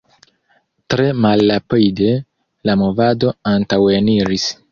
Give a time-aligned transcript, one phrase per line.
[0.93, 2.15] Tre malrapide
[2.71, 4.51] la movado antaŭeniris.